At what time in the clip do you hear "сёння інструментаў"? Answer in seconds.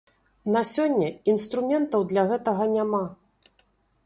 0.69-2.07